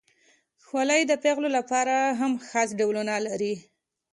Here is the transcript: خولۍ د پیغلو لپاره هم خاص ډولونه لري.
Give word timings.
خولۍ 0.65 1.01
د 1.07 1.13
پیغلو 1.23 1.49
لپاره 1.57 1.95
هم 2.19 2.31
خاص 2.47 2.69
ډولونه 2.79 3.13
لري. 3.27 3.55